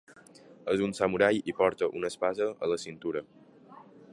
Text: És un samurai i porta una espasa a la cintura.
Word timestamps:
És 0.75 0.81
un 0.85 0.95
samurai 0.99 1.41
i 1.53 1.55
porta 1.59 1.91
una 1.99 2.11
espasa 2.15 2.49
a 2.65 2.71
la 2.73 2.79
cintura. 2.85 3.23